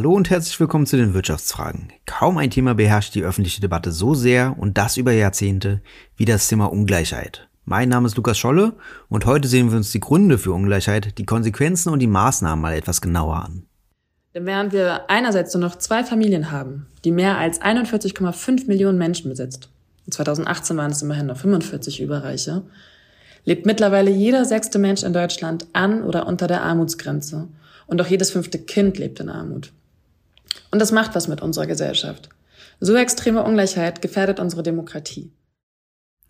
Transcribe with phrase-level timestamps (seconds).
[0.00, 1.92] Hallo und herzlich willkommen zu den Wirtschaftsfragen.
[2.06, 5.82] Kaum ein Thema beherrscht die öffentliche Debatte so sehr und das über Jahrzehnte
[6.16, 7.50] wie das Thema Ungleichheit.
[7.66, 8.72] Mein Name ist Lukas Scholle
[9.10, 12.72] und heute sehen wir uns die Gründe für Ungleichheit, die Konsequenzen und die Maßnahmen mal
[12.72, 13.66] etwas genauer an.
[14.34, 19.28] Denn während wir einerseits nur noch zwei Familien haben, die mehr als 41,5 Millionen Menschen
[19.28, 19.68] besitzt,
[20.08, 22.62] 2018 waren es immerhin noch 45 Überreiche,
[23.44, 27.48] lebt mittlerweile jeder sechste Mensch in Deutschland an oder unter der Armutsgrenze
[27.86, 29.74] und auch jedes fünfte Kind lebt in Armut.
[30.70, 32.28] Und das macht was mit unserer Gesellschaft.
[32.80, 35.32] So extreme Ungleichheit gefährdet unsere Demokratie.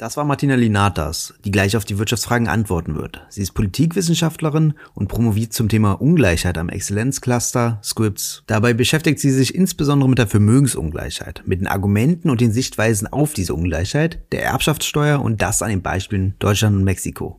[0.01, 3.21] Das war Martina Linatas, die gleich auf die Wirtschaftsfragen antworten wird.
[3.29, 8.43] Sie ist Politikwissenschaftlerin und promoviert zum Thema Ungleichheit am Exzellenzcluster Scripts.
[8.47, 13.35] Dabei beschäftigt sie sich insbesondere mit der Vermögensungleichheit, mit den Argumenten und den Sichtweisen auf
[13.35, 17.39] diese Ungleichheit, der Erbschaftssteuer und das an den Beispielen Deutschland und Mexiko.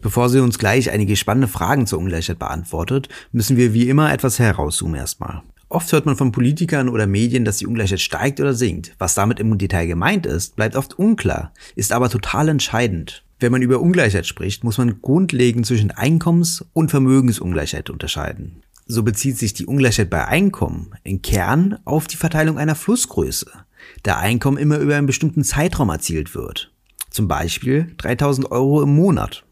[0.00, 4.38] Bevor sie uns gleich einige spannende Fragen zur Ungleichheit beantwortet, müssen wir wie immer etwas
[4.38, 5.42] herauszoomen erstmal.
[5.72, 8.94] Oft hört man von Politikern oder Medien, dass die Ungleichheit steigt oder sinkt.
[8.98, 13.24] Was damit im Detail gemeint ist, bleibt oft unklar, ist aber total entscheidend.
[13.40, 18.62] Wenn man über Ungleichheit spricht, muss man grundlegend zwischen Einkommens- und Vermögensungleichheit unterscheiden.
[18.84, 23.50] So bezieht sich die Ungleichheit bei Einkommen im Kern auf die Verteilung einer Flussgröße,
[24.02, 26.70] da Einkommen immer über einen bestimmten Zeitraum erzielt wird.
[27.08, 29.46] Zum Beispiel 3000 Euro im Monat.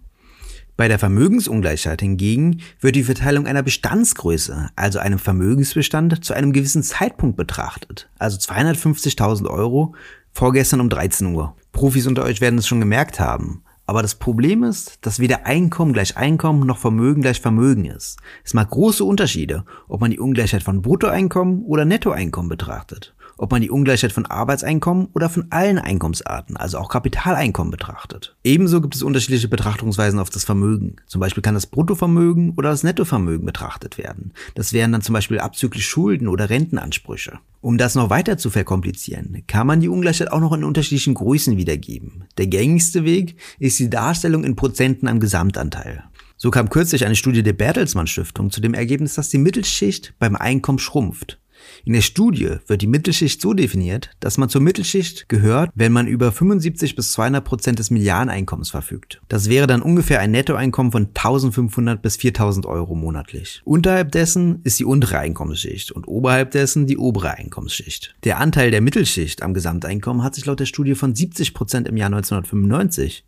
[0.81, 6.83] Bei der Vermögensungleichheit hingegen wird die Verteilung einer Bestandsgröße, also einem Vermögensbestand, zu einem gewissen
[6.83, 9.95] Zeitpunkt betrachtet, also 250.000 Euro
[10.33, 11.55] vorgestern um 13 Uhr.
[11.73, 13.63] Profis unter euch werden es schon gemerkt haben.
[13.85, 18.19] Aber das Problem ist, dass weder Einkommen gleich Einkommen noch Vermögen gleich Vermögen ist.
[18.43, 23.63] Es mag große Unterschiede, ob man die Ungleichheit von Bruttoeinkommen oder Nettoeinkommen betrachtet ob man
[23.63, 28.37] die Ungleichheit von Arbeitseinkommen oder von allen Einkommensarten, also auch Kapitaleinkommen betrachtet.
[28.45, 30.97] Ebenso gibt es unterschiedliche Betrachtungsweisen auf das Vermögen.
[31.07, 34.33] Zum Beispiel kann das Bruttovermögen oder das Nettovermögen betrachtet werden.
[34.55, 37.39] Das wären dann zum Beispiel abzüglich Schulden oder Rentenansprüche.
[37.63, 41.57] Um das noch weiter zu verkomplizieren, kann man die Ungleichheit auch noch in unterschiedlichen Größen
[41.57, 42.25] wiedergeben.
[42.37, 46.05] Der gängigste Weg ist die Darstellung in Prozenten am Gesamtanteil.
[46.37, 50.37] So kam kürzlich eine Studie der Bertelsmann Stiftung zu dem Ergebnis, dass die Mittelschicht beim
[50.37, 51.40] Einkommen schrumpft.
[51.85, 56.07] In der Studie wird die Mittelschicht so definiert, dass man zur Mittelschicht gehört, wenn man
[56.07, 59.21] über 75 bis 200 Prozent des Medianeinkommens verfügt.
[59.29, 63.63] Das wäre dann ungefähr ein Nettoeinkommen von 1500 bis 4000 Euro monatlich.
[63.65, 68.15] Unterhalb dessen ist die untere Einkommensschicht und oberhalb dessen die obere Einkommensschicht.
[68.25, 71.97] Der Anteil der Mittelschicht am Gesamteinkommen hat sich laut der Studie von 70 Prozent im
[71.97, 73.25] Jahr 1995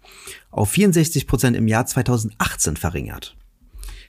[0.50, 3.36] auf 64 Prozent im Jahr 2018 verringert.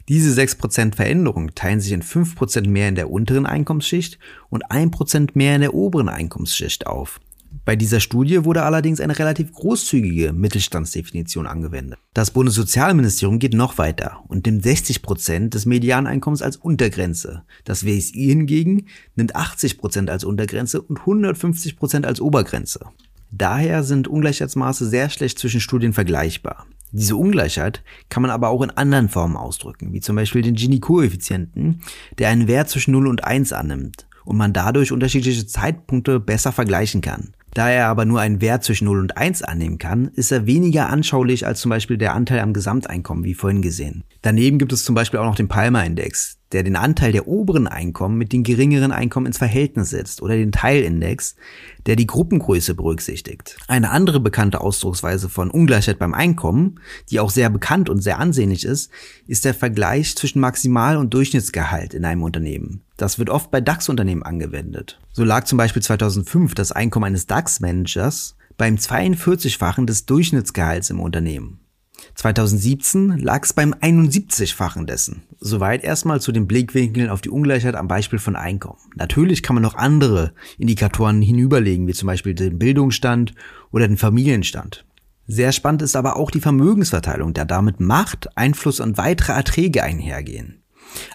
[0.10, 4.20] Diese 6% Veränderung teilen sich in 5% mehr in der unteren Einkommensschicht
[4.50, 7.20] und 1% mehr in der oberen Einkommensschicht auf.
[7.66, 11.98] Bei dieser Studie wurde allerdings eine relativ großzügige Mittelstandsdefinition angewendet.
[12.14, 17.44] Das Bundessozialministerium geht noch weiter und nimmt 60% des Medianeinkommens als Untergrenze.
[17.64, 22.88] Das WSI hingegen nimmt 80% als Untergrenze und 150% als Obergrenze.
[23.32, 26.68] Daher sind Ungleichheitsmaße sehr schlecht zwischen Studien vergleichbar.
[26.94, 31.82] Diese Ungleichheit kann man aber auch in anderen Formen ausdrücken, wie zum Beispiel den Gini-Koeffizienten,
[32.20, 37.02] der einen Wert zwischen 0 und 1 annimmt und man dadurch unterschiedliche Zeitpunkte besser vergleichen
[37.02, 37.34] kann.
[37.56, 40.90] Da er aber nur einen Wert zwischen 0 und 1 annehmen kann, ist er weniger
[40.90, 44.04] anschaulich als zum Beispiel der Anteil am Gesamteinkommen, wie vorhin gesehen.
[44.22, 48.18] Daneben gibt es zum Beispiel auch noch den Palmer-Index, der den Anteil der oberen Einkommen
[48.18, 51.36] mit den geringeren Einkommen ins Verhältnis setzt oder den Teilindex,
[51.86, 53.58] der die Gruppengröße berücksichtigt.
[53.68, 58.64] Eine andere bekannte Ausdrucksweise von Ungleichheit beim Einkommen, die auch sehr bekannt und sehr ansehnlich
[58.64, 58.92] ist,
[59.28, 62.82] ist der Vergleich zwischen Maximal- und Durchschnittsgehalt in einem Unternehmen.
[62.98, 65.00] Das wird oft bei DAX-Unternehmen angewendet.
[65.12, 71.60] So lag zum Beispiel 2005 das Einkommen eines DAX-Managers beim 42-fachen des Durchschnittsgehalts im Unternehmen.
[72.16, 75.24] 2017 lag es beim 71-fachen dessen.
[75.40, 78.80] Soweit erstmal zu den Blickwinkeln auf die Ungleichheit am Beispiel von Einkommen.
[78.96, 83.34] Natürlich kann man noch andere Indikatoren hinüberlegen, wie zum Beispiel den Bildungsstand
[83.72, 84.86] oder den Familienstand.
[85.26, 90.63] Sehr spannend ist aber auch die Vermögensverteilung, da damit Macht, Einfluss und weitere Erträge einhergehen.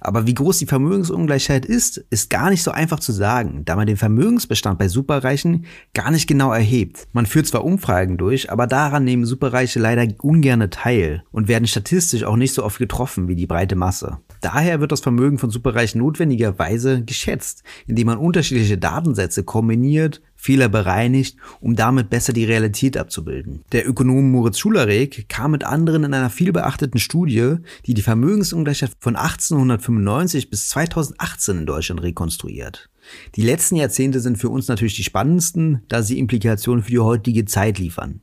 [0.01, 3.87] Aber wie groß die Vermögensungleichheit ist, ist gar nicht so einfach zu sagen, da man
[3.87, 7.09] den Vermögensbestand bei Superreichen gar nicht genau erhebt.
[7.13, 12.25] Man führt zwar Umfragen durch, aber daran nehmen Superreiche leider ungerne teil und werden statistisch
[12.25, 14.19] auch nicht so oft getroffen wie die breite Masse.
[14.41, 21.37] Daher wird das Vermögen von Superreichen notwendigerweise geschätzt, indem man unterschiedliche Datensätze kombiniert, Fehler bereinigt,
[21.61, 23.65] um damit besser die Realität abzubilden.
[23.73, 27.57] Der Ökonom Moritz Schulerek kam mit anderen in einer vielbeachteten Studie,
[27.87, 32.89] die die Vermögensungleichheit von 1895 bis 2018 in Deutschland rekonstruiert.
[33.35, 37.45] Die letzten Jahrzehnte sind für uns natürlich die spannendsten, da sie Implikationen für die heutige
[37.45, 38.21] Zeit liefern.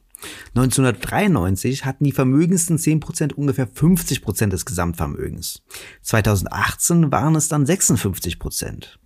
[0.56, 5.64] 1993 hatten die vermögendsten 10% ungefähr 50% des Gesamtvermögens.
[6.02, 8.98] 2018 waren es dann 56%.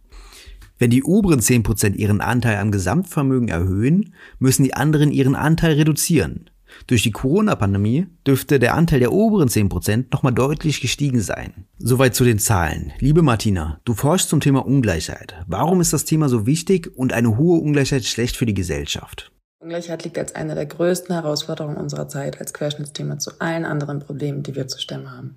[0.79, 6.49] Wenn die oberen 10% ihren Anteil am Gesamtvermögen erhöhen, müssen die anderen ihren Anteil reduzieren.
[6.87, 11.65] Durch die Corona-Pandemie dürfte der Anteil der oberen 10% nochmal deutlich gestiegen sein.
[11.79, 12.93] Soweit zu den Zahlen.
[12.99, 15.35] Liebe Martina, du forschst zum Thema Ungleichheit.
[15.47, 19.33] Warum ist das Thema so wichtig und eine hohe Ungleichheit schlecht für die Gesellschaft?
[19.61, 24.43] Ungleichheit liegt als eine der größten Herausforderungen unserer Zeit als Querschnittsthema zu allen anderen Problemen,
[24.43, 25.35] die wir zu stemmen haben.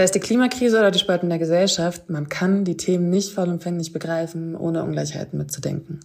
[0.00, 3.92] Sei es die Klimakrise oder die Spalten der Gesellschaft, man kann die Themen nicht vollumfänglich
[3.92, 6.00] begreifen, ohne Ungleichheiten mitzudenken.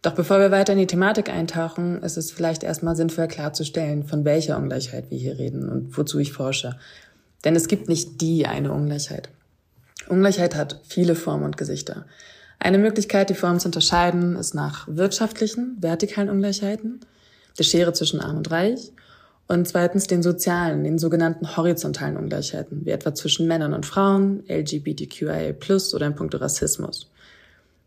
[0.00, 4.24] Doch bevor wir weiter in die Thematik eintauchen, ist es vielleicht erstmal sinnvoll klarzustellen, von
[4.24, 6.78] welcher Ungleichheit wir hier reden und wozu ich forsche.
[7.42, 9.28] Denn es gibt nicht die eine Ungleichheit.
[10.08, 12.06] Ungleichheit hat viele Formen und Gesichter.
[12.60, 17.00] Eine Möglichkeit, die Formen zu unterscheiden, ist nach wirtschaftlichen, vertikalen Ungleichheiten,
[17.58, 18.92] der Schere zwischen Arm und Reich,
[19.46, 25.54] und zweitens den sozialen, den sogenannten horizontalen Ungleichheiten, wie etwa zwischen Männern und Frauen, LGBTQIA+,
[25.94, 27.10] oder in puncto Rassismus.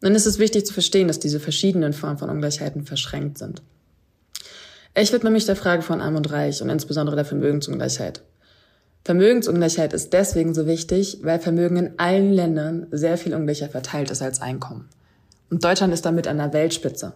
[0.01, 3.63] Dann ist es wichtig zu verstehen, dass diese verschiedenen Formen von Ungleichheiten verschränkt sind.
[4.95, 8.21] Ich widme mich der Frage von Arm und Reich und insbesondere der Vermögensungleichheit.
[9.05, 14.21] Vermögensungleichheit ist deswegen so wichtig, weil Vermögen in allen Ländern sehr viel ungleicher verteilt ist
[14.21, 14.89] als Einkommen.
[15.49, 17.13] Und Deutschland ist damit an der Weltspitze.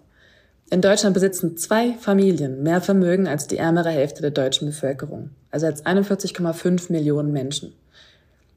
[0.71, 5.65] In Deutschland besitzen zwei Familien mehr Vermögen als die ärmere Hälfte der deutschen Bevölkerung, also
[5.65, 7.73] als 41,5 Millionen Menschen.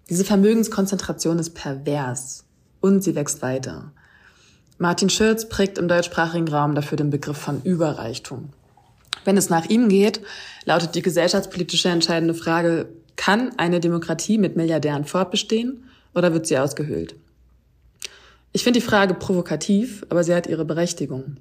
[0.09, 2.45] Diese Vermögenskonzentration ist pervers
[2.81, 3.91] und sie wächst weiter.
[4.79, 8.51] Martin Schürz prägt im deutschsprachigen Raum dafür den Begriff von Überreichtum.
[9.25, 10.21] Wenn es nach ihm geht,
[10.67, 15.83] lautet die gesellschaftspolitische entscheidende Frage, kann eine Demokratie mit Milliardären fortbestehen
[16.15, 17.17] oder wird sie ausgehöhlt?
[18.53, 21.39] Ich finde die Frage provokativ, aber sie hat ihre Berechtigung.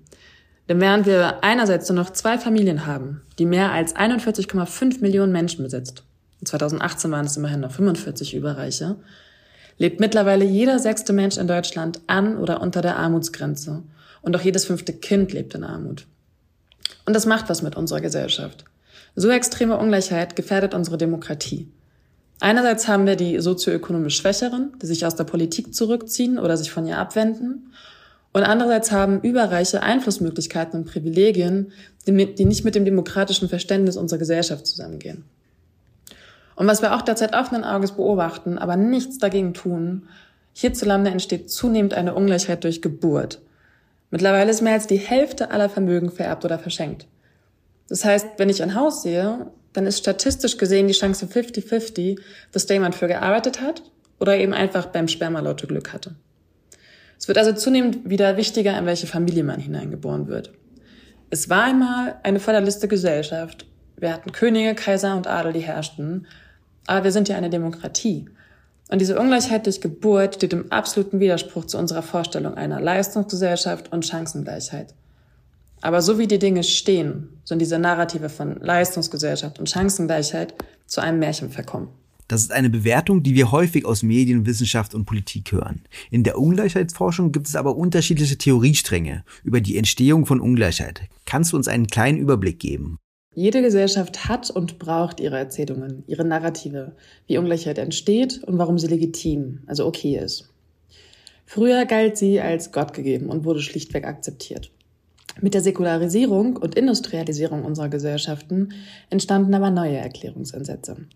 [0.69, 5.63] Denn während wir einerseits nur noch zwei Familien haben, die mehr als 41,5 Millionen Menschen
[5.63, 6.03] besitzt,
[6.45, 8.95] 2018 waren es immerhin noch 45 Überreiche,
[9.77, 13.83] lebt mittlerweile jeder sechste Mensch in Deutschland an oder unter der Armutsgrenze.
[14.21, 16.05] Und auch jedes fünfte Kind lebt in Armut.
[17.05, 18.63] Und das macht was mit unserer Gesellschaft.
[19.15, 21.69] So extreme Ungleichheit gefährdet unsere Demokratie.
[22.39, 26.85] Einerseits haben wir die sozioökonomisch Schwächeren, die sich aus der Politik zurückziehen oder sich von
[26.85, 27.73] ihr abwenden.
[28.33, 31.71] Und andererseits haben Überreiche Einflussmöglichkeiten und Privilegien,
[32.07, 32.11] die,
[32.45, 35.23] nicht mit dem demokratischen Verständnis unserer Gesellschaft zusammengehen.
[36.55, 40.07] Und was wir auch derzeit offenen Auges beobachten, aber nichts dagegen tun,
[40.53, 43.41] hierzulande entsteht zunehmend eine Ungleichheit durch Geburt.
[44.09, 47.07] Mittlerweile ist mehr als die Hälfte aller Vermögen vererbt oder verschenkt.
[47.89, 52.19] Das heißt, wenn ich ein Haus sehe, dann ist statistisch gesehen die Chance 50-50,
[52.51, 53.83] dass da jemand für gearbeitet hat
[54.19, 56.15] oder eben einfach beim Spermalotto Glück hatte.
[57.19, 60.51] Es wird also zunehmend wieder wichtiger, in welche Familie man hineingeboren wird.
[61.29, 63.65] Es war einmal eine Vorderliste Gesellschaft.
[63.97, 66.27] Wir hatten Könige, Kaiser und Adel, die herrschten.
[66.85, 68.29] Aber wir sind ja eine Demokratie.
[68.89, 74.05] Und diese Ungleichheit durch Geburt steht im absoluten Widerspruch zu unserer Vorstellung einer Leistungsgesellschaft und
[74.05, 74.93] Chancengleichheit.
[75.81, 80.53] Aber so wie die Dinge stehen, sind diese Narrative von Leistungsgesellschaft und Chancengleichheit
[80.85, 81.89] zu einem Märchen verkommen.
[82.27, 85.81] Das ist eine Bewertung, die wir häufig aus Medien, Wissenschaft und Politik hören.
[86.09, 91.01] In der Ungleichheitsforschung gibt es aber unterschiedliche Theoriestränge über die Entstehung von Ungleichheit.
[91.25, 92.97] Kannst du uns einen kleinen Überblick geben?
[93.35, 98.87] Jede Gesellschaft hat und braucht ihre Erzählungen, ihre Narrative, wie Ungleichheit entsteht und warum sie
[98.87, 100.49] legitim, also okay ist.
[101.45, 104.71] Früher galt sie als Gott gegeben und wurde schlichtweg akzeptiert.
[105.41, 108.69] Mit der Säkularisierung und Industrialisierung unserer Gesellschaften
[109.09, 111.07] entstanden aber neue Erklärungsansätze.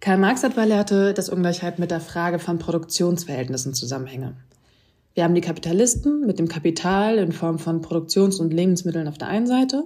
[0.00, 4.34] Karl Marx etwa lehrte, dass Ungleichheit mit der Frage von Produktionsverhältnissen zusammenhänge.
[5.12, 9.28] Wir haben die Kapitalisten mit dem Kapital in Form von Produktions- und Lebensmitteln auf der
[9.28, 9.84] einen Seite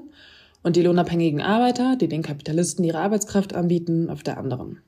[0.62, 4.78] und die lohnabhängigen Arbeiter, die den Kapitalisten ihre Arbeitskraft anbieten, auf der anderen.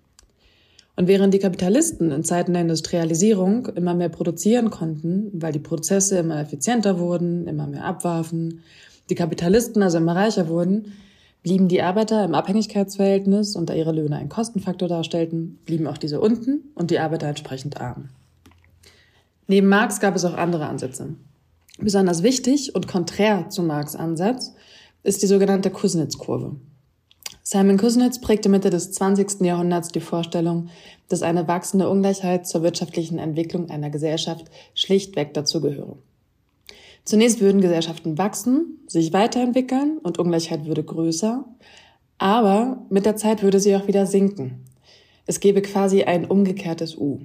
[0.94, 6.18] Und während die Kapitalisten in Zeiten der Industrialisierung immer mehr produzieren konnten, weil die Prozesse
[6.18, 8.60] immer effizienter wurden, immer mehr abwarfen,
[9.10, 10.92] die Kapitalisten also immer reicher wurden,
[11.46, 16.20] blieben die Arbeiter im Abhängigkeitsverhältnis und da ihre Löhne einen Kostenfaktor darstellten, blieben auch diese
[16.20, 18.08] unten und die Arbeiter entsprechend arm.
[19.46, 21.14] Neben Marx gab es auch andere Ansätze.
[21.78, 24.54] Besonders wichtig und konträr zu Marx Ansatz
[25.04, 26.56] ist die sogenannte Kuznets-Kurve.
[27.44, 29.42] Simon Kuznets prägte Mitte des 20.
[29.42, 30.70] Jahrhunderts die Vorstellung,
[31.08, 35.96] dass eine wachsende Ungleichheit zur wirtschaftlichen Entwicklung einer Gesellschaft schlichtweg dazugehöre.
[37.06, 41.44] Zunächst würden Gesellschaften wachsen, sich weiterentwickeln und Ungleichheit würde größer,
[42.18, 44.64] aber mit der Zeit würde sie auch wieder sinken.
[45.24, 47.20] Es gäbe quasi ein umgekehrtes U.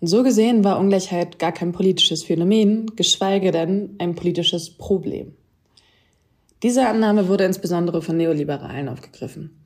[0.00, 5.32] Und so gesehen war Ungleichheit gar kein politisches Phänomen, geschweige denn ein politisches Problem.
[6.62, 9.64] Diese Annahme wurde insbesondere von Neoliberalen aufgegriffen.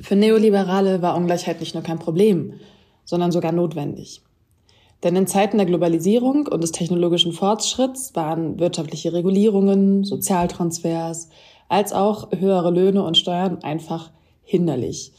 [0.00, 2.54] Für Neoliberale war Ungleichheit nicht nur kein Problem,
[3.04, 4.22] sondern sogar notwendig.
[5.02, 11.28] Denn in Zeiten der Globalisierung und des technologischen Fortschritts waren wirtschaftliche Regulierungen, Sozialtransfers
[11.68, 14.10] als auch höhere Löhne und Steuern einfach
[14.42, 15.12] hinderlich.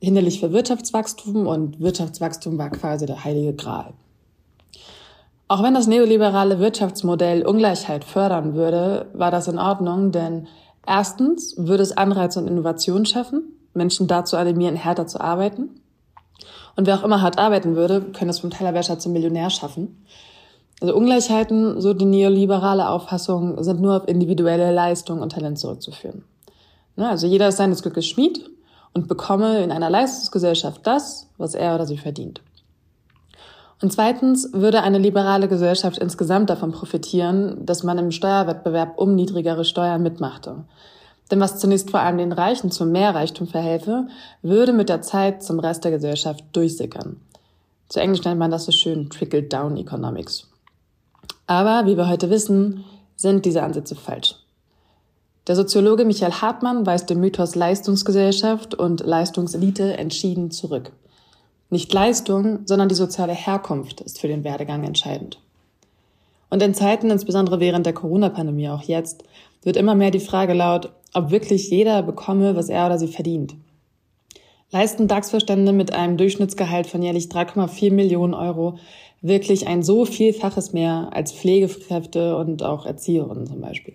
[0.00, 3.92] Hinderlich für Wirtschaftswachstum und Wirtschaftswachstum war quasi der heilige Gral.
[5.46, 10.46] Auch wenn das neoliberale Wirtschaftsmodell Ungleichheit fördern würde, war das in Ordnung, denn
[10.86, 13.42] erstens würde es Anreize und Innovation schaffen,
[13.74, 15.80] Menschen dazu animieren, härter zu arbeiten.
[16.80, 20.02] Und wer auch immer hart arbeiten würde, könnte es vom Tellerwäscher zum Millionär schaffen.
[20.80, 26.24] Also Ungleichheiten, so die neoliberale Auffassung, sind nur auf individuelle Leistung und Talent zurückzuführen.
[26.96, 28.48] Ne, also jeder ist seines Glückes Schmied
[28.94, 32.40] und bekomme in einer Leistungsgesellschaft das, was er oder sie verdient.
[33.82, 39.66] Und zweitens würde eine liberale Gesellschaft insgesamt davon profitieren, dass man im Steuerwettbewerb um niedrigere
[39.66, 40.64] Steuern mitmachte.
[41.30, 44.08] Denn was zunächst vor allem den Reichen zu mehr Reichtum verhelfe,
[44.42, 47.20] würde mit der Zeit zum Rest der Gesellschaft durchsickern.
[47.88, 50.48] Zu Englisch nennt man das so schön Trickle-Down Economics.
[51.46, 52.84] Aber wie wir heute wissen,
[53.16, 54.36] sind diese Ansätze falsch.
[55.46, 60.92] Der Soziologe Michael Hartmann weist den Mythos Leistungsgesellschaft und Leistungselite entschieden zurück.
[61.70, 65.40] Nicht Leistung, sondern die soziale Herkunft ist für den Werdegang entscheidend.
[66.50, 69.24] Und in Zeiten, insbesondere während der Corona-Pandemie auch jetzt,
[69.62, 73.54] wird immer mehr die Frage laut, ob wirklich jeder bekomme, was er oder sie verdient.
[74.70, 78.78] Leisten DAX-Verstände mit einem Durchschnittsgehalt von jährlich 3,4 Millionen Euro
[79.20, 83.94] wirklich ein so vielfaches mehr als Pflegekräfte und auch Erzieherinnen zum Beispiel.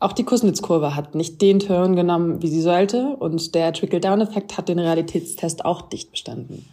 [0.00, 4.68] Auch die Kussnitz-Kurve hat nicht den Turn genommen, wie sie sollte, und der Trickle-Down-Effekt hat
[4.68, 6.66] den Realitätstest auch dicht bestanden.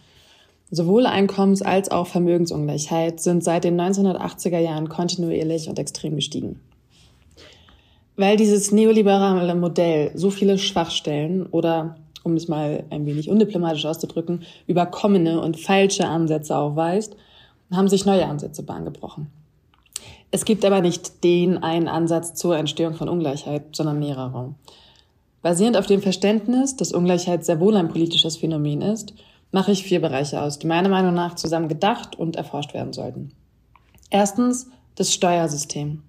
[0.70, 6.60] Sowohl Einkommens- als auch Vermögensungleichheit sind seit den 1980er Jahren kontinuierlich und extrem gestiegen.
[8.16, 14.42] Weil dieses neoliberale Modell so viele Schwachstellen oder, um es mal ein wenig undiplomatisch auszudrücken,
[14.66, 17.16] überkommene und falsche Ansätze aufweist,
[17.70, 19.28] haben sich neue Ansätze bahngebrochen.
[20.30, 24.54] Es gibt aber nicht den einen Ansatz zur Entstehung von Ungleichheit, sondern mehrere.
[25.42, 29.14] Basierend auf dem Verständnis, dass Ungleichheit sehr wohl ein politisches Phänomen ist,
[29.52, 33.30] mache ich vier Bereiche aus, die meiner Meinung nach zusammen gedacht und erforscht werden sollten.
[34.10, 36.02] Erstens das Steuersystem.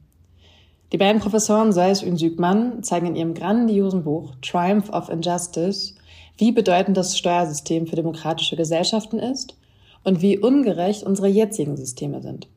[0.93, 5.95] Die beiden Professoren Seis und Sügmann zeigen in ihrem grandiosen Buch Triumph of Injustice,
[6.37, 9.57] wie bedeutend das Steuersystem für demokratische Gesellschaften ist
[10.05, 12.47] und wie ungerecht unsere jetzigen Systeme sind.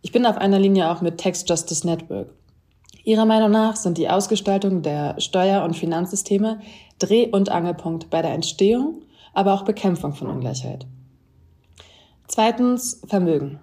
[0.00, 2.28] Ich bin auf einer Linie auch mit Tax Justice Network.
[3.04, 6.60] Ihrer Meinung nach sind die Ausgestaltung der Steuer- und Finanzsysteme
[6.98, 9.02] Dreh- und Angelpunkt bei der Entstehung,
[9.34, 10.86] aber auch Bekämpfung von Ungleichheit.
[12.28, 13.60] Zweitens Vermögen.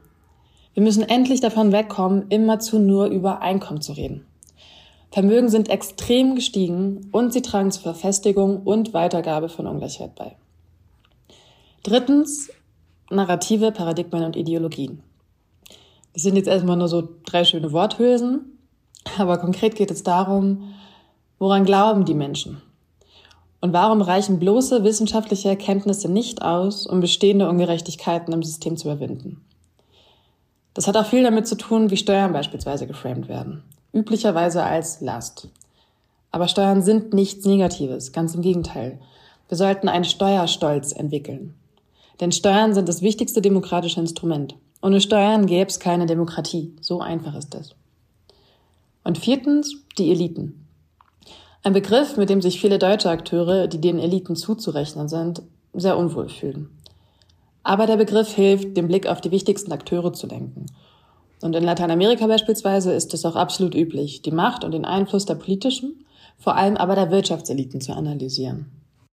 [0.73, 4.25] Wir müssen endlich davon wegkommen, immerzu nur über Einkommen zu reden.
[5.11, 10.35] Vermögen sind extrem gestiegen und sie tragen zur Verfestigung und Weitergabe von Ungleichheit bei.
[11.83, 12.49] Drittens,
[13.11, 15.03] Narrative, Paradigmen und Ideologien.
[16.13, 18.57] Das sind jetzt erstmal nur so drei schöne Worthülsen,
[19.17, 20.73] aber konkret geht es darum,
[21.37, 22.61] woran glauben die Menschen?
[23.61, 29.41] Und warum reichen bloße wissenschaftliche Erkenntnisse nicht aus, um bestehende Ungerechtigkeiten im System zu überwinden?
[30.73, 33.63] Das hat auch viel damit zu tun, wie Steuern beispielsweise geframed werden.
[33.93, 35.49] Üblicherweise als Last.
[36.31, 38.99] Aber Steuern sind nichts Negatives, ganz im Gegenteil.
[39.49, 41.53] Wir sollten einen Steuerstolz entwickeln.
[42.19, 44.55] Denn Steuern sind das wichtigste demokratische Instrument.
[44.81, 46.73] Ohne Steuern gäbe es keine Demokratie.
[46.81, 47.75] So einfach ist es.
[49.03, 50.65] Und viertens, die Eliten.
[51.61, 55.41] Ein Begriff, mit dem sich viele deutsche Akteure, die den Eliten zuzurechnen sind,
[55.73, 56.69] sehr unwohl fühlen.
[57.63, 60.65] Aber der Begriff hilft, den Blick auf die wichtigsten Akteure zu lenken.
[61.41, 65.35] Und in Lateinamerika beispielsweise ist es auch absolut üblich, die Macht und den Einfluss der
[65.35, 66.05] politischen,
[66.37, 68.67] vor allem aber der Wirtschaftseliten zu analysieren.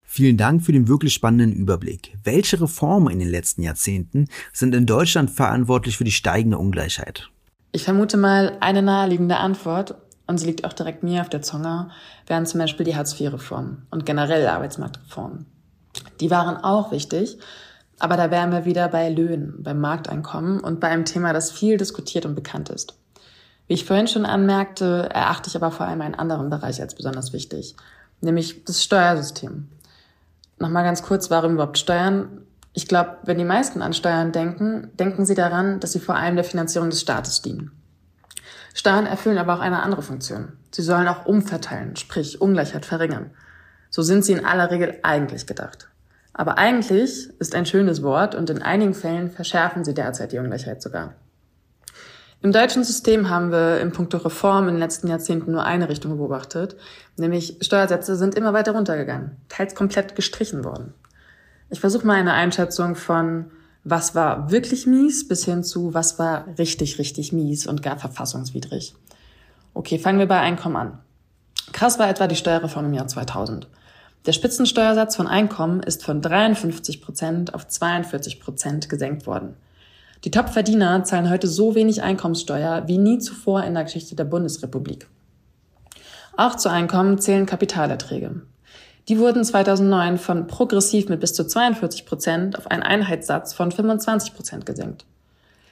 [0.03, 2.17] Vielen Dank für den wirklich spannenden Überblick.
[2.23, 7.29] Welche Reformen in den letzten Jahrzehnten sind in Deutschland verantwortlich für die steigende Ungleichheit?
[7.71, 11.89] Ich vermute mal eine naheliegende Antwort, und sie liegt auch direkt mir auf der Zunge,
[12.25, 15.45] wären zum Beispiel die Hartz-IV-Reformen und generell Arbeitsmarktreformen.
[16.19, 17.37] Die waren auch wichtig,
[17.99, 21.77] aber da wären wir wieder bei Löhnen, beim Markteinkommen und bei einem Thema, das viel
[21.77, 22.95] diskutiert und bekannt ist.
[23.67, 27.33] Wie ich vorhin schon anmerkte, erachte ich aber vor allem einen anderen Bereich als besonders
[27.33, 27.75] wichtig,
[28.21, 29.67] nämlich das Steuersystem.
[30.57, 32.41] Nochmal ganz kurz, warum überhaupt Steuern?
[32.73, 36.35] Ich glaube, wenn die meisten an Steuern denken, denken sie daran, dass sie vor allem
[36.35, 37.71] der Finanzierung des Staates dienen.
[38.73, 40.53] Steuern erfüllen aber auch eine andere Funktion.
[40.71, 43.31] Sie sollen auch umverteilen, sprich Ungleichheit verringern.
[43.89, 45.89] So sind sie in aller Regel eigentlich gedacht.
[46.33, 50.81] Aber eigentlich ist ein schönes Wort und in einigen Fällen verschärfen sie derzeit die Ungleichheit
[50.81, 51.15] sogar.
[52.41, 56.17] Im deutschen System haben wir im Punkto Reform in den letzten Jahrzehnten nur eine Richtung
[56.17, 56.77] beobachtet,
[57.17, 60.93] nämlich Steuersätze sind immer weiter runtergegangen, teils komplett gestrichen worden.
[61.69, 63.51] Ich versuche mal eine Einschätzung von
[63.83, 68.95] was war wirklich mies bis hin zu was war richtig, richtig mies und gar verfassungswidrig.
[69.73, 70.99] Okay, fangen wir bei Einkommen an.
[71.73, 73.67] Krass war etwa die Steuerreform im Jahr 2000.
[74.25, 79.55] Der Spitzensteuersatz von Einkommen ist von 53 Prozent auf 42 Prozent gesenkt worden.
[80.25, 85.07] Die Topverdiener zahlen heute so wenig Einkommenssteuer wie nie zuvor in der Geschichte der Bundesrepublik.
[86.35, 88.41] Auch zu Einkommen zählen Kapitalerträge.
[89.07, 94.35] Die wurden 2009 von progressiv mit bis zu 42 Prozent auf einen Einheitssatz von 25
[94.35, 95.05] Prozent gesenkt.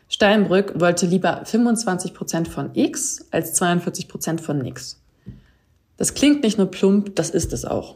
[0.08, 5.02] Steinbrück wollte lieber 25 Prozent von X als 42 Prozent von nix.
[5.98, 7.96] Das klingt nicht nur plump, das ist es auch.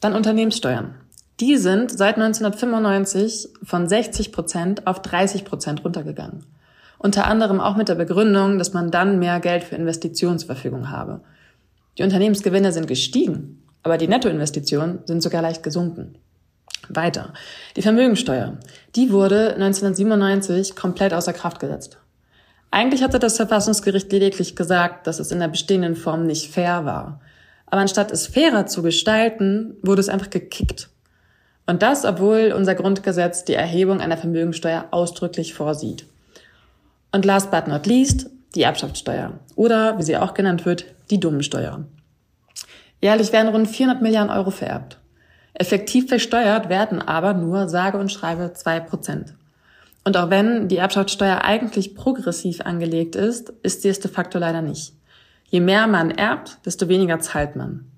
[0.00, 0.94] Dann Unternehmenssteuern.
[1.40, 6.44] Die sind seit 1995 von 60 Prozent auf 30 Prozent runtergegangen.
[6.98, 10.90] Unter anderem auch mit der Begründung, dass man dann mehr Geld für Investitionen zur Verfügung
[10.90, 11.20] habe.
[11.96, 16.16] Die Unternehmensgewinne sind gestiegen, aber die Nettoinvestitionen sind sogar leicht gesunken.
[16.88, 17.32] Weiter.
[17.76, 18.58] Die Vermögensteuer.
[18.96, 21.98] Die wurde 1997 komplett außer Kraft gesetzt.
[22.70, 27.20] Eigentlich hatte das Verfassungsgericht lediglich gesagt, dass es in der bestehenden Form nicht fair war.
[27.70, 30.88] Aber anstatt es fairer zu gestalten, wurde es einfach gekickt.
[31.66, 36.06] Und das, obwohl unser Grundgesetz die Erhebung einer Vermögensteuer ausdrücklich vorsieht.
[37.12, 39.38] Und last but not least, die Erbschaftssteuer.
[39.54, 41.84] Oder, wie sie auch genannt wird, die Dummensteuer.
[43.02, 44.98] Jährlich werden rund 400 Milliarden Euro vererbt.
[45.54, 49.34] Effektiv versteuert werden aber nur sage und schreibe zwei Prozent.
[50.04, 54.62] Und auch wenn die Erbschaftssteuer eigentlich progressiv angelegt ist, ist sie es de facto leider
[54.62, 54.94] nicht.
[55.50, 57.90] Je mehr man erbt, desto weniger zahlt man.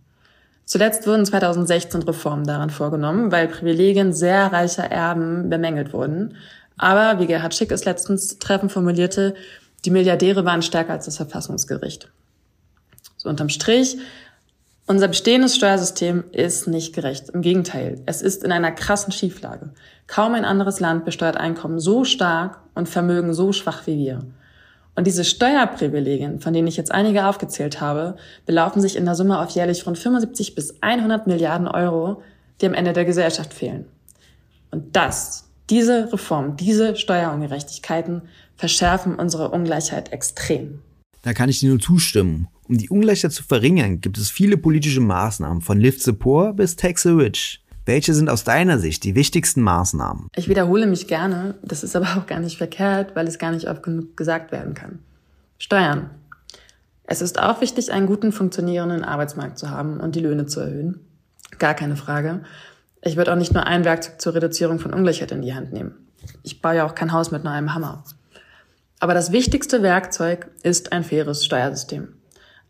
[0.64, 6.37] Zuletzt wurden 2016 Reformen daran vorgenommen, weil Privilegien sehr reicher Erben bemängelt wurden.
[6.76, 9.35] Aber, wie Gerhard Schick es letztens treffend formulierte,
[9.85, 12.09] die Milliardäre waren stärker als das Verfassungsgericht.
[13.16, 13.99] So unterm Strich,
[14.87, 17.30] unser bestehendes Steuersystem ist nicht gerecht.
[17.30, 19.71] Im Gegenteil, es ist in einer krassen Schieflage.
[20.07, 24.21] Kaum ein anderes Land besteuert Einkommen so stark und Vermögen so schwach wie wir.
[25.00, 29.41] Und diese Steuerprivilegien, von denen ich jetzt einige aufgezählt habe, belaufen sich in der Summe
[29.41, 32.23] auf jährlich rund 75 bis 100 Milliarden Euro,
[32.60, 33.86] die am Ende der Gesellschaft fehlen.
[34.71, 38.21] Und das, diese Reform, diese Steuerungerechtigkeiten
[38.56, 40.82] verschärfen unsere Ungleichheit extrem.
[41.23, 42.49] Da kann ich dir nur zustimmen.
[42.69, 46.76] Um die Ungleichheit zu verringern, gibt es viele politische Maßnahmen, von Lift the Poor bis
[46.76, 47.60] Tax the Rich.
[47.86, 50.28] Welche sind aus deiner Sicht die wichtigsten Maßnahmen?
[50.36, 53.69] Ich wiederhole mich gerne, das ist aber auch gar nicht verkehrt, weil es gar nicht
[53.69, 54.99] oft genug gesagt werden kann.
[55.58, 56.10] Steuern.
[57.04, 61.00] Es ist auch wichtig, einen guten funktionierenden Arbeitsmarkt zu haben und die Löhne zu erhöhen.
[61.58, 62.43] Gar keine Frage.
[63.02, 65.95] Ich würde auch nicht nur ein Werkzeug zur Reduzierung von Ungleichheit in die Hand nehmen.
[66.43, 68.04] Ich baue ja auch kein Haus mit nur einem Hammer.
[69.00, 72.08] Aber das wichtigste Werkzeug ist ein faires Steuersystem.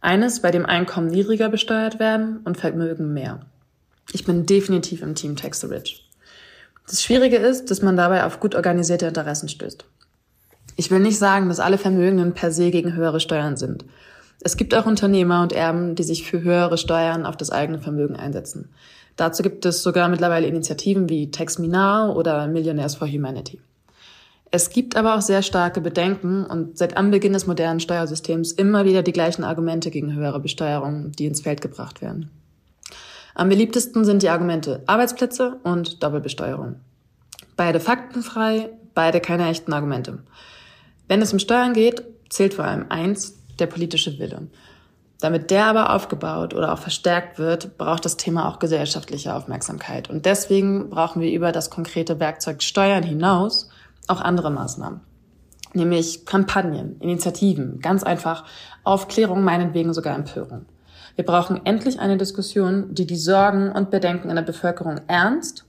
[0.01, 3.41] Eines, bei dem Einkommen niedriger besteuert werden und Vermögen mehr.
[4.13, 6.09] Ich bin definitiv im Team Tax the Rich.
[6.89, 9.85] Das Schwierige ist, dass man dabei auf gut organisierte Interessen stößt.
[10.77, 13.85] Ich will nicht sagen, dass alle Vermögenden per se gegen höhere Steuern sind.
[14.41, 18.17] Es gibt auch Unternehmer und Erben, die sich für höhere Steuern auf das eigene Vermögen
[18.17, 18.71] einsetzen.
[19.17, 23.61] Dazu gibt es sogar mittlerweile Initiativen wie Tax Now oder Millionaires for Humanity.
[24.51, 29.03] Es gibt aber auch sehr starke Bedenken und seit Anbeginn des modernen Steuersystems immer wieder
[29.03, 32.31] die gleichen Argumente gegen höhere Besteuerung, die ins Feld gebracht werden.
[33.35, 36.77] Am beliebtesten sind die Argumente Arbeitsplätze und Doppelbesteuerung.
[37.57, 40.21] Beide faktenfrei, beide keine echten Argumente.
[41.09, 44.49] Wenn es um Steuern geht, zählt vor allem eins, der politische Wille.
[45.21, 50.09] Damit der aber aufgebaut oder auch verstärkt wird, braucht das Thema auch gesellschaftliche Aufmerksamkeit.
[50.09, 53.69] Und deswegen brauchen wir über das konkrete Werkzeug Steuern hinaus
[54.09, 55.01] auch andere Maßnahmen.
[55.75, 58.45] Nämlich Kampagnen, Initiativen, ganz einfach
[58.83, 60.65] Aufklärung, meinetwegen sogar Empörung.
[61.17, 65.65] Wir brauchen endlich eine Diskussion, die die Sorgen und Bedenken in der Bevölkerung ernst,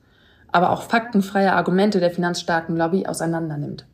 [0.51, 3.85] aber auch faktenfreie Argumente der finanzstarken Lobby auseinandernimmt.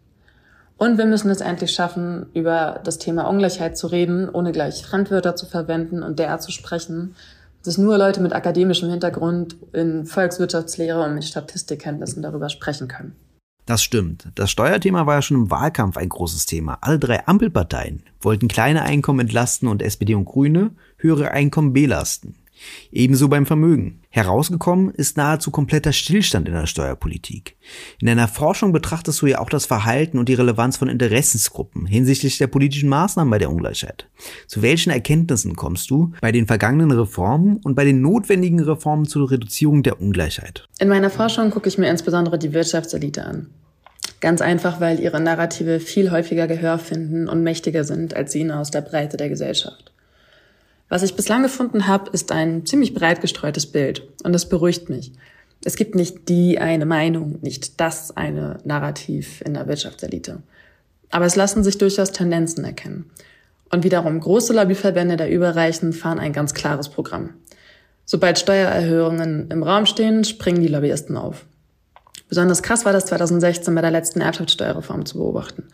[0.78, 5.36] Und wir müssen es endlich schaffen, über das Thema Ungleichheit zu reden, ohne gleich Fremdwörter
[5.36, 7.16] zu verwenden und derart zu sprechen,
[7.64, 13.16] dass nur Leute mit akademischem Hintergrund in Volkswirtschaftslehre und mit Statistikkenntnissen darüber sprechen können.
[13.66, 14.30] Das stimmt.
[14.36, 16.78] Das Steuerthema war ja schon im Wahlkampf ein großes Thema.
[16.80, 22.36] Alle drei Ampelparteien wollten kleine Einkommen entlasten und SPD und Grüne höhere Einkommen belasten.
[22.92, 24.02] Ebenso beim Vermögen.
[24.10, 27.56] Herausgekommen ist nahezu kompletter Stillstand in der Steuerpolitik.
[28.02, 32.38] In einer Forschung betrachtest du ja auch das Verhalten und die Relevanz von Interessensgruppen hinsichtlich
[32.38, 34.10] der politischen Maßnahmen bei der Ungleichheit.
[34.48, 39.30] Zu welchen Erkenntnissen kommst du bei den vergangenen Reformen und bei den notwendigen Reformen zur
[39.30, 40.68] Reduzierung der Ungleichheit?
[40.80, 43.50] In meiner Forschung gucke ich mir insbesondere die Wirtschaftselite an.
[44.20, 48.72] Ganz einfach, weil ihre Narrative viel häufiger Gehör finden und mächtiger sind als jene aus
[48.72, 49.94] der Breite der Gesellschaft.
[50.90, 55.12] Was ich bislang gefunden habe, ist ein ziemlich breit gestreutes Bild und das beruhigt mich.
[55.64, 60.42] Es gibt nicht die eine Meinung, nicht das eine Narrativ in der Wirtschaftselite.
[61.10, 63.10] Aber es lassen sich durchaus Tendenzen erkennen.
[63.70, 67.32] Und wiederum große Lobbyverbände der Überreichen fahren ein ganz klares Programm.
[68.06, 71.46] Sobald Steuererhöhungen im Raum stehen, springen die Lobbyisten auf.
[72.30, 75.68] Besonders krass war das 2016 bei der letzten Erbschaftssteuerreform zu beobachten.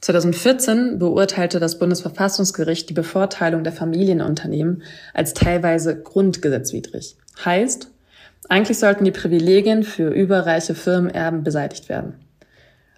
[0.00, 4.82] 2014 beurteilte das Bundesverfassungsgericht die Bevorteilung der Familienunternehmen
[5.14, 7.16] als teilweise grundgesetzwidrig.
[7.44, 7.90] Heißt,
[8.48, 12.14] eigentlich sollten die Privilegien für überreiche Firmenerben beseitigt werden.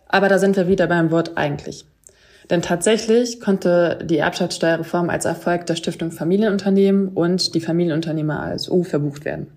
[0.09, 1.87] Aber da sind wir wieder beim Wort eigentlich.
[2.51, 8.85] Denn tatsächlich konnte die Erbschaftssteuerreform als Erfolg der Stiftung Familienunternehmen und die Familienunternehmer als U
[8.85, 9.49] verbucht werden.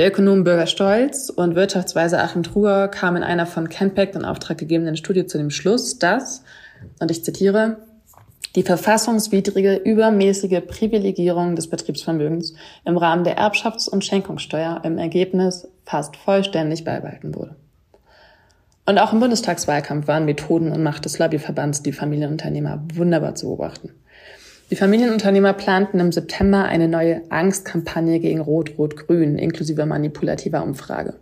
[0.00, 4.56] Der Ökonom Bürger Stolz und Wirtschaftsweise Achim Truger kamen in einer von Kenpeck in Auftrag
[4.56, 6.42] gegebenen Studie zu dem Schluss, dass,
[7.00, 7.76] und ich zitiere,
[8.56, 12.54] die verfassungswidrige übermäßige Privilegierung des Betriebsvermögens
[12.86, 17.56] im Rahmen der Erbschafts- und Schenkungssteuer im Ergebnis fast vollständig beibehalten wurde.
[18.86, 23.90] Und auch im Bundestagswahlkampf waren Methoden und Macht des Lobbyverbands die Familienunternehmer wunderbar zu beobachten.
[24.70, 31.14] Die Familienunternehmer planten im September eine neue Angstkampagne gegen Rot-Rot-Grün inklusive manipulativer Umfrage.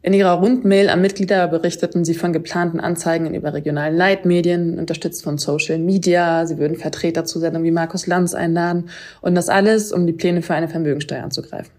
[0.00, 5.38] In ihrer Rundmail an Mitglieder berichteten sie von geplanten Anzeigen in überregionalen Leitmedien, unterstützt von
[5.38, 6.46] Social Media.
[6.46, 8.90] Sie würden Vertreter zu Sendungen wie Markus Lanz einladen
[9.22, 11.72] und das alles, um die Pläne für eine Vermögensteuer anzugreifen.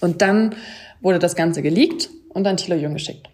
[0.00, 0.54] Und dann
[1.00, 3.28] wurde das Ganze geleakt und an Thilo Jung geschickt.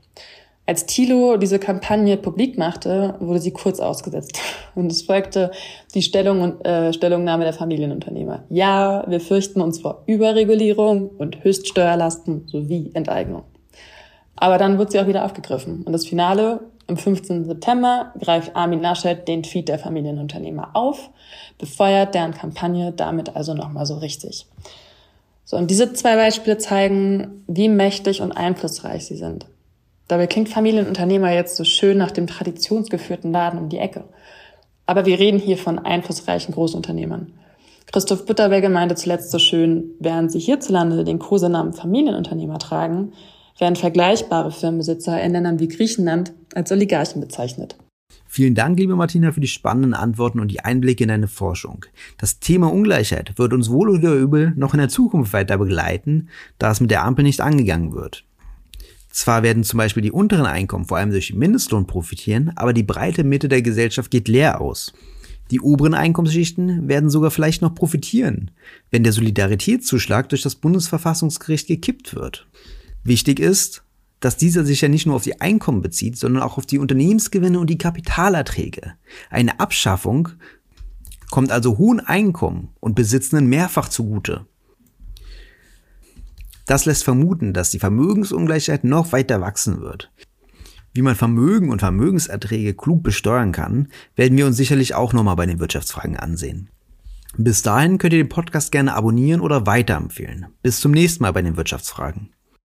[0.69, 4.39] Als Thilo diese Kampagne publik machte, wurde sie kurz ausgesetzt.
[4.75, 5.51] Und es folgte
[5.95, 8.45] die Stellung und, äh, Stellungnahme der Familienunternehmer.
[8.51, 13.45] Ja, wir fürchten uns vor Überregulierung und Höchststeuerlasten sowie Enteignung.
[14.37, 15.85] Aber dann wird sie auch wieder aufgegriffen.
[15.85, 17.47] Und das Finale, am 15.
[17.47, 21.09] September greift Armin Laschet den Tweet der Familienunternehmer auf,
[21.57, 24.47] befeuert deren Kampagne damit also nochmal so richtig.
[25.47, 29.47] So, und diese zwei Beispiele zeigen, wie mächtig und einflussreich sie sind.
[30.09, 34.05] Dabei klingt Familienunternehmer jetzt so schön nach dem traditionsgeführten Laden um die Ecke.
[34.87, 37.33] Aber wir reden hier von einflussreichen Großunternehmern.
[37.92, 43.12] Christoph Butterwegge meinte zuletzt so schön, während sie hierzulande den Kosenamen Familienunternehmer tragen,
[43.59, 47.77] werden vergleichbare Firmenbesitzer in Ländern wie Griechenland als Oligarchen bezeichnet.
[48.27, 51.85] Vielen Dank, liebe Martina, für die spannenden Antworten und die Einblicke in deine Forschung.
[52.18, 56.71] Das Thema Ungleichheit wird uns wohl oder übel noch in der Zukunft weiter begleiten, da
[56.71, 58.28] es mit der Ampel nicht angegangen wird.
[59.19, 63.25] Zwar werden zum Beispiel die unteren Einkommen vor allem durch Mindestlohn profitieren, aber die breite
[63.25, 64.93] Mitte der Gesellschaft geht leer aus.
[65.51, 68.53] Die oberen Einkommensschichten werden sogar vielleicht noch profitieren,
[68.93, 72.47] wenn der Solidaritätszuschlag durch das Bundesverfassungsgericht gekippt wird.
[73.03, 73.83] Wichtig ist,
[74.21, 77.59] dass dieser sich ja nicht nur auf die Einkommen bezieht, sondern auch auf die Unternehmensgewinne
[77.59, 78.93] und die Kapitalerträge.
[79.31, 80.29] Eine Abschaffung
[81.29, 84.47] kommt also hohen Einkommen und Besitzenden mehrfach zugute.
[86.69, 90.13] Das lässt vermuten, dass die Vermögensungleichheit noch weiter wachsen wird.
[90.93, 95.47] Wie man Vermögen und Vermögenserträge klug besteuern kann, werden wir uns sicherlich auch nochmal bei
[95.47, 96.69] den Wirtschaftsfragen ansehen.
[97.39, 100.49] Bis dahin könnt ihr den Podcast gerne abonnieren oder weiterempfehlen.
[100.63, 102.35] Bis zum nächsten Mal bei den Wirtschaftsfragen.